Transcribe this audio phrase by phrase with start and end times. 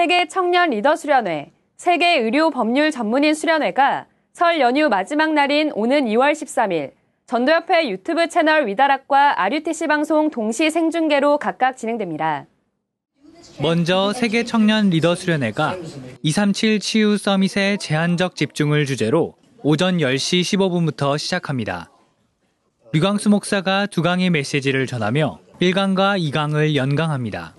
[0.00, 6.32] 세계 청년 리더 수련회, 세계 의료 법률 전문인 수련회가 설 연휴 마지막 날인 오는 2월
[6.32, 6.92] 13일
[7.26, 12.46] 전도협회 유튜브 채널 위다락과 RUTC 방송 동시 생중계로 각각 진행됩니다.
[13.60, 15.76] 먼저 세계 청년 리더 수련회가
[16.22, 21.90] 237 치유 서밋의 제한적 집중을 주제로 오전 10시 15분부터 시작합니다.
[22.94, 27.54] 류광수 목사가 두 강의 메시지를 전하며 1강과 2강을 연강합니다.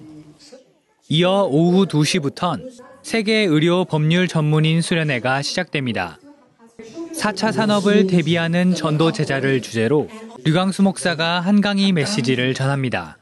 [1.14, 2.70] 이어 오후 2시부턴
[3.04, 6.18] 세계 의료 법률 전문인 수련회가 시작됩니다.
[7.14, 10.08] 4차 산업을 대비하는 전도 제자를 주제로
[10.46, 13.18] 류광수 목사가 한 강의 메시지를 전합니다.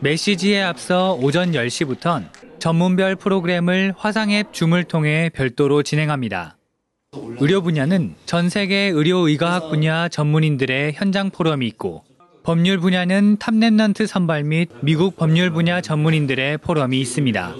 [0.00, 6.56] 메시지에 앞서 오전 10시부턴 전문별 프로그램을 화상앱 줌을 통해 별도로 진행합니다.
[7.40, 12.04] 의료 분야는 전 세계 의료의과학 분야 전문인들의 현장 포럼이 있고
[12.42, 17.54] 법률 분야는 Top Remnant 선발 및 미국 법률 분야 전문인들의 포럼이 있습니다.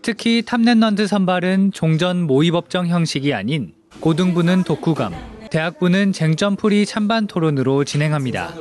[0.00, 5.12] 특히 Top Remnant 선발은 종전 모의법정 형식이 아닌 고등부는 독후감,
[5.50, 8.54] 대학부는 쟁점풀이 찬반 토론으로 진행합니다.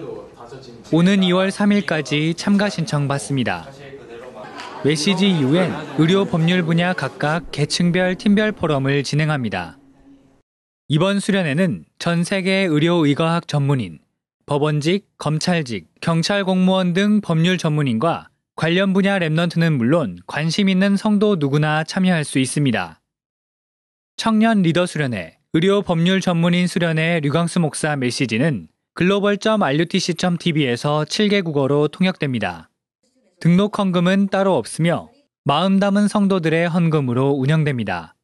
[0.92, 3.68] 오는 2월 3일까지 참가 신청 받습니다.
[4.84, 9.78] 메시지 이후엔 의료 법률 분야 각각 계층별 팀별 포럼을 진행합니다.
[10.88, 14.00] 이번 수련회는 전 세계 의료의과학 전문인,
[14.48, 21.84] 법원직, 검찰직, 경찰 공무원 등 법률 전문인과 관련 분야 랩넌트는 물론 관심 있는 성도 누구나
[21.84, 23.02] 참여할 수 있습니다.
[24.18, 32.70] 청년 리더 수련회, 의료 법률 전문인 수련회 류광수 목사 메시지는 글로벌.rutc.tv에서 7개 국어로 통역됩니다.
[33.42, 35.10] 등록 헌금은 따로 없으며
[35.44, 38.15] 마음 담은 성도들의 헌금으로 운영됩니다.